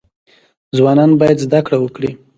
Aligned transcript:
ځوانان 0.77 1.11
باید 1.19 1.37
زده 1.45 1.59
کړه 1.65 1.77
وکړي 1.79 2.11